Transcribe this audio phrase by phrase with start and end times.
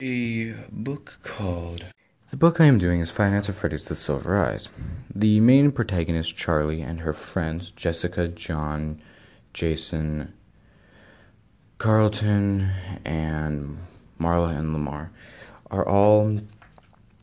[0.00, 1.84] a book called.
[2.30, 4.68] The book I am doing is Nights at Freddy's The Silver Eyes.
[5.14, 9.00] The main protagonist, Charlie, and her friends, Jessica, John,
[9.52, 10.32] Jason,
[11.78, 12.72] Carlton,
[13.04, 13.78] and
[14.18, 15.12] Marla and Lamar,
[15.70, 16.40] are all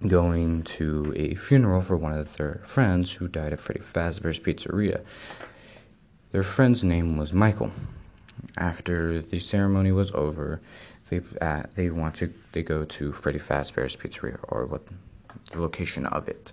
[0.07, 5.03] going to a funeral for one of their friends who died at Freddy Fazbear's Pizzeria.
[6.31, 7.71] Their friend's name was Michael.
[8.57, 10.61] After the ceremony was over,
[11.09, 14.88] they uh, they want to they go to Freddy Fazbear's Pizzeria or what
[15.52, 16.52] the location of it.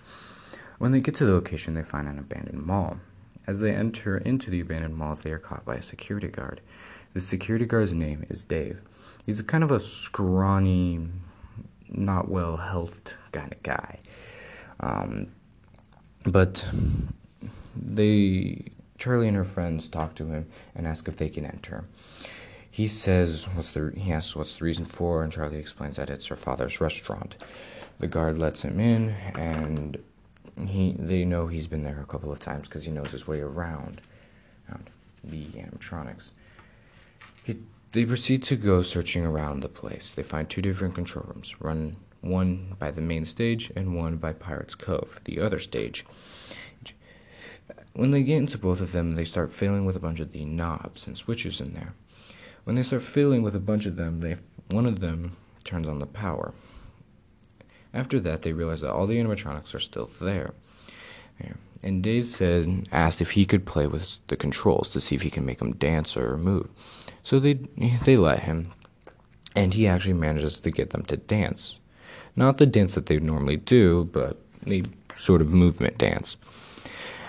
[0.78, 2.98] When they get to the location, they find an abandoned mall.
[3.46, 6.60] As they enter into the abandoned mall, they are caught by a security guard.
[7.14, 8.80] The security guard's name is Dave.
[9.24, 11.08] He's kind of a scrawny,
[11.88, 13.98] not well healthed kind of guy.
[14.80, 15.28] Um,
[16.24, 16.64] but
[17.74, 18.66] they
[18.98, 21.84] Charlie and her friends talk to him and ask if they can enter.
[22.70, 26.26] He says what's the he asks what's the reason for, and Charlie explains that it's
[26.26, 27.36] her father's restaurant.
[27.98, 30.02] The guard lets him in, and
[30.66, 33.40] he they know he's been there a couple of times because he knows his way
[33.40, 34.00] around,
[34.68, 34.90] around
[35.24, 36.32] the animatronics.
[37.42, 37.58] He,
[37.92, 40.12] they proceed to go searching around the place.
[40.14, 44.32] They find two different control rooms, run one by the main stage and one by
[44.32, 46.04] Pirates Cove, the other stage.
[47.98, 50.44] When they get into both of them, they start failing with a bunch of the
[50.44, 51.94] knobs and switches in there.
[52.62, 54.36] When they start failing with a bunch of them, they
[54.68, 56.54] one of them turns on the power.
[57.92, 60.54] After that, they realize that all the animatronics are still there.
[61.82, 65.30] And Dave said, asked if he could play with the controls to see if he
[65.30, 66.70] can make them dance or move.
[67.24, 67.54] So they
[68.04, 68.70] they let him,
[69.56, 71.80] and he actually manages to get them to dance.
[72.36, 74.84] Not the dance that they normally do, but a
[75.16, 76.36] sort of movement dance.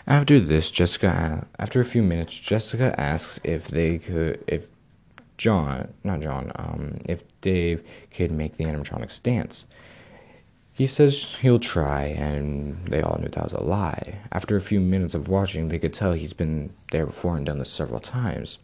[0.09, 4.67] After this, Jessica, after a few minutes, Jessica asks if they could, if
[5.37, 9.67] John, not John, um, if Dave could make the animatronics dance.
[10.73, 14.17] He says he'll try, and they all knew that was a lie.
[14.31, 17.59] After a few minutes of watching, they could tell he's been there before and done
[17.59, 18.57] this several times.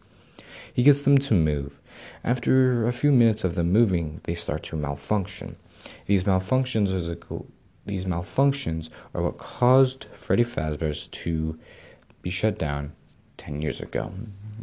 [0.74, 1.78] He gets them to move.
[2.24, 5.54] After a few minutes of them moving, they start to malfunction.
[6.06, 7.14] These malfunctions is a
[7.86, 11.58] these malfunctions are what caused Freddy Fazbear's to
[12.22, 12.92] be shut down
[13.38, 14.12] 10 years ago.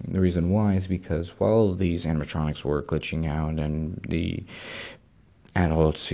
[0.07, 4.44] The reason why is because while these animatronics were glitching out and the
[5.56, 6.13] adults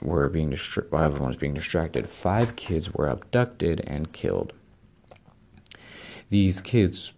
[0.00, 4.52] were being distracted, everyone was being distracted, five kids were abducted and killed.
[6.30, 7.12] These kids'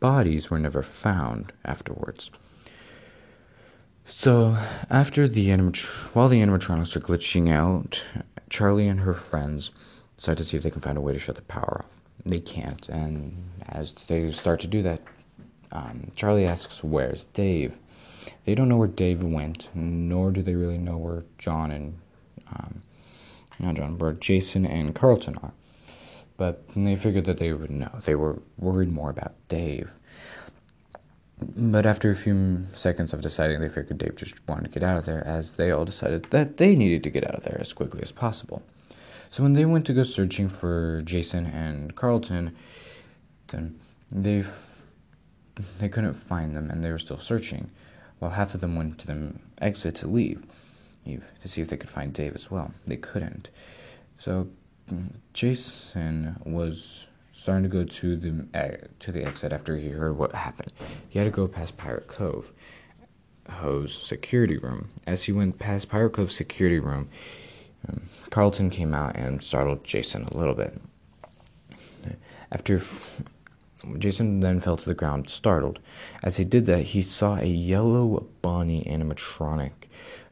[0.00, 2.30] bodies were never found afterwards.
[4.04, 4.56] So,
[4.90, 8.04] after the animat- while the animatronics are glitching out,
[8.52, 9.70] Charlie and her friends
[10.18, 11.90] decide to see if they can find a way to shut the power off.
[12.26, 15.00] They can't, and as they start to do that,
[15.72, 17.78] um, Charlie asks, "Where's Dave?"
[18.44, 21.98] They don't know where Dave went, nor do they really know where John and
[22.54, 22.82] um,
[23.58, 25.52] not John, where Jason and Carlton are.
[26.36, 28.00] But they figured that they would know.
[28.04, 29.92] They were worried more about Dave.
[31.42, 34.98] But after a few seconds of deciding, they figured Dave just wanted to get out
[34.98, 37.72] of there, as they all decided that they needed to get out of there as
[37.72, 38.62] quickly as possible.
[39.30, 42.54] So when they went to go searching for Jason and Carlton,
[43.48, 44.44] then they
[45.78, 47.70] they couldn't find them, and they were still searching.
[48.18, 50.44] While half of them went to the exit to leave,
[51.04, 52.72] to see if they could find Dave as well.
[52.86, 53.50] They couldn't.
[54.18, 54.48] So
[54.90, 60.16] mm, Jason was starting to go to the uh, to the exit after he heard
[60.16, 60.72] what happened.
[61.08, 62.52] He had to go past Pirate Cove,
[63.48, 64.88] Ho's security room.
[65.06, 67.08] As he went past Pirate Cove's security room,
[67.88, 70.80] um, Carlton came out and startled Jason a little bit.
[72.50, 72.82] After
[73.98, 75.78] Jason then fell to the ground, startled.
[76.22, 79.72] As he did that, he saw a yellow Bonnie animatronic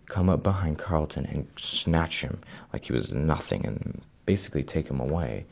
[0.06, 2.40] come up behind Carlton and snatch him
[2.72, 5.46] like he was nothing and basically take him away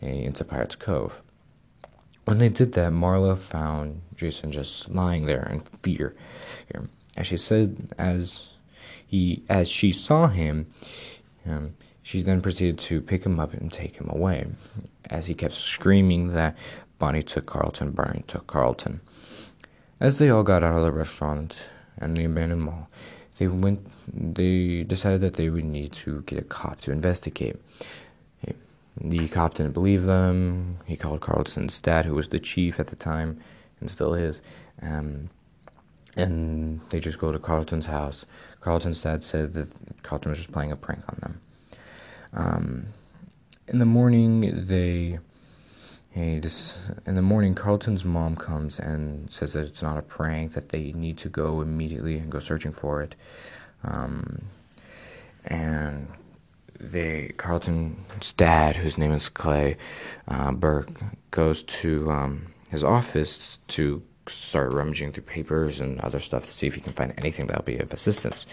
[0.00, 1.22] into Pirates Cove.
[2.24, 6.14] When they did that, Marla found Jason just lying there in fear.
[7.16, 8.48] As she said, as
[9.06, 10.68] he, as she saw him,
[11.46, 14.46] um, she then proceeded to pick him up and take him away.
[15.08, 16.56] As he kept screaming that
[16.98, 19.00] Bonnie took Carlton, Bonnie took Carlton.
[19.98, 21.56] As they all got out of the restaurant
[21.98, 22.88] and the abandoned mall,
[23.38, 23.86] they went.
[24.06, 27.56] They decided that they would need to get a cop to investigate.
[29.00, 30.78] The cop didn't believe them.
[30.84, 33.40] He called Carlton's dad, who was the chief at the time
[33.80, 34.42] and still is.
[34.82, 35.30] Um,
[36.16, 38.26] and they just go to Carlton's house.
[38.60, 39.68] Carlton's dad said that
[40.02, 41.40] Carlton was just playing a prank on them.
[42.32, 42.86] Um,
[43.68, 45.18] in the morning, they.
[46.10, 46.42] Hey,
[47.06, 50.90] in the morning, Carlton's mom comes and says that it's not a prank, that they
[50.90, 53.14] need to go immediately and go searching for it.
[53.84, 54.46] Um,
[55.44, 56.08] and
[56.80, 59.76] they Carlton's dad, whose name is Clay
[60.28, 60.90] uh, Burke,
[61.30, 66.66] goes to um, his office to start rummaging through papers and other stuff to see
[66.66, 68.46] if he can find anything that'll be of assistance.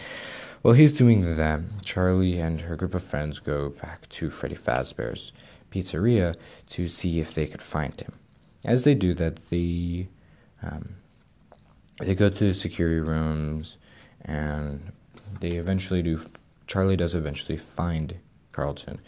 [0.61, 5.31] While he's doing that, Charlie and her group of friends go back to Freddy Fazbear's
[5.71, 6.35] pizzeria
[6.71, 8.13] to see if they could find him.
[8.65, 10.07] As they do that, they
[10.63, 10.95] um,
[11.99, 13.77] they go to the security rooms,
[14.21, 14.91] and
[15.39, 16.21] they eventually do.
[16.67, 18.19] Charlie does eventually find
[18.51, 18.99] Carlton.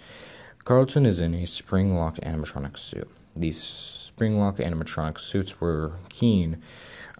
[0.63, 3.09] Carlton is in a spring locked animatronic suit.
[3.35, 6.61] These spring locked animatronic suits were keen,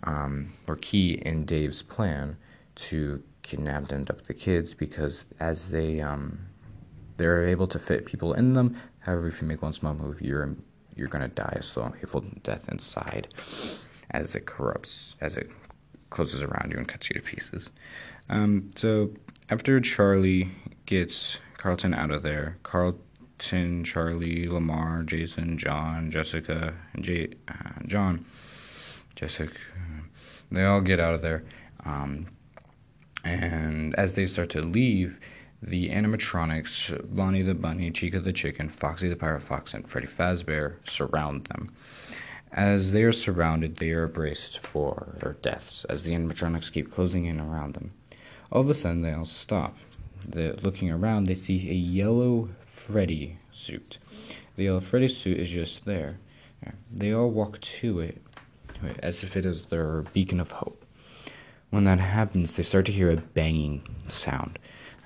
[0.03, 2.37] um, were key in Dave's plan
[2.75, 6.39] to kidnap and abduct the kids because as they um,
[7.17, 8.77] they're able to fit people in them.
[8.99, 10.55] However, if you make one small move, you're
[10.95, 13.27] you're gonna die a slow painful death inside
[14.11, 15.51] as it corrupts, as it
[16.09, 17.69] closes around you and cuts you to pieces.
[18.29, 19.11] Um, so
[19.49, 20.51] after Charlie
[20.85, 28.25] gets Carlton out of there, Carlton, Charlie, Lamar, Jason, John, Jessica, Jay, uh, John,
[29.15, 29.53] Jessica,
[30.51, 31.43] they all get out of there.
[31.85, 32.27] Um,
[33.23, 35.19] and as they start to leave,
[35.61, 40.75] the animatronics, Bonnie the Bunny, Chica the Chicken, Foxy the Pirate Fox, and Freddy Fazbear
[40.87, 41.73] surround them.
[42.51, 47.25] As they are surrounded, they are braced for their deaths as the animatronics keep closing
[47.25, 47.91] in around them.
[48.51, 49.77] All of a sudden, they all stop.
[50.27, 53.99] They're looking around, they see a yellow Freddy suit.
[54.55, 56.19] The yellow Freddy suit is just there.
[56.91, 58.21] They all walk to it
[58.99, 60.83] as if it is their beacon of hope.
[61.69, 64.57] When that happens, they start to hear a banging sound.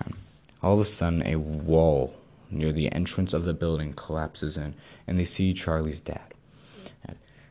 [0.04, 0.18] Um,
[0.62, 2.16] all of a sudden, a wall
[2.50, 4.76] near the entrance of the building collapses in,
[5.06, 6.34] and they see Charlie's dad.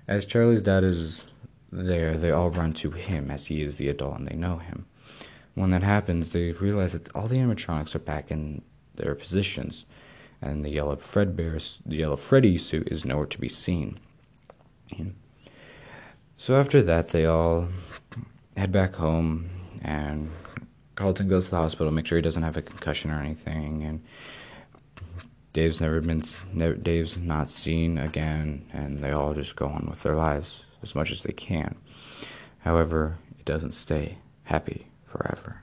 [0.08, 1.24] As Charlie's dad is
[1.70, 4.86] there, they all run to him as he is the adult and they know him.
[5.54, 8.62] When that happens, they realize that all the animatronics are back in
[8.94, 9.84] their positions,
[10.40, 13.98] and the yellow Fredbear, the yellow Freddy suit is nowhere to be seen.
[16.38, 17.68] So after that, they all
[18.56, 19.50] head back home,
[19.82, 20.30] and
[20.96, 24.02] Carlton goes to the hospital, make sure he doesn't have a concussion or anything, and
[25.52, 26.22] Dave's never been,
[26.52, 30.94] never, Dave's not seen again, and they all just go on with their lives as
[30.94, 31.76] much as they can.
[32.60, 35.62] However, it doesn't stay happy forever.